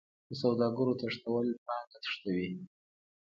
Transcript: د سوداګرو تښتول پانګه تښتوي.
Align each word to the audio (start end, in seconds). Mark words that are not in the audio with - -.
د 0.27 0.29
سوداګرو 0.41 0.97
تښتول 1.01 1.47
پانګه 1.65 1.97
تښتوي. 2.03 2.49